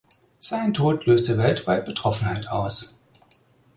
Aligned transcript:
Sein 0.39 0.73
Tod 0.73 1.05
löste 1.05 1.37
weltweit 1.37 1.85
Betroffenheit 1.85 2.47
aus. 2.47 2.97